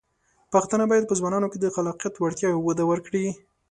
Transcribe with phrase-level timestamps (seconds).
[0.53, 3.25] پښتانه بايد په ځوانانو کې د خلاقیت وړتیاوې وده ورکړي.